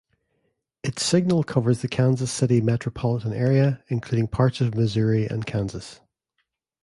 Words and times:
Its 0.83 1.03
signal 1.05 1.43
covers 1.43 1.83
the 1.83 1.87
Kansas 1.87 2.31
City 2.31 2.59
metropolitan 2.59 3.33
area, 3.33 3.83
including 3.87 4.27
parts 4.27 4.59
of 4.59 4.73
Missouri 4.73 5.27
and 5.27 5.45
Kansas. 5.45 5.99